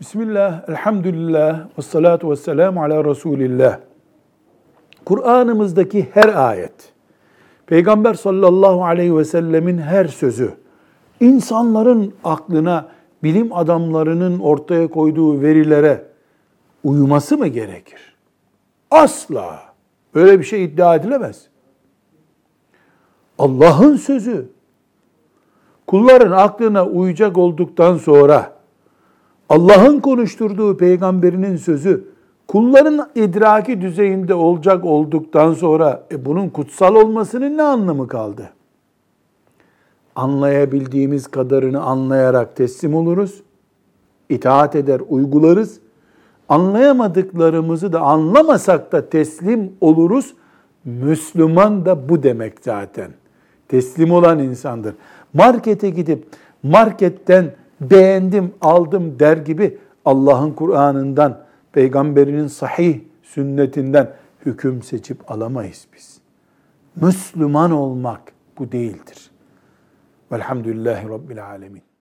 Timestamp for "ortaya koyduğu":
14.38-15.42